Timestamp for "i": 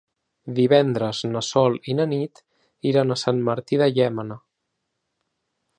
1.93-1.97